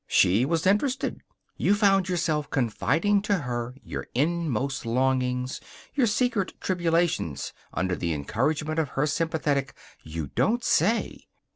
[0.07, 1.21] She was interested.
[1.57, 5.61] You found yourself confiding to her your innermost longings,
[5.93, 11.27] your secret tribulations, under the encouragement of her sympathetic, "You don't say!"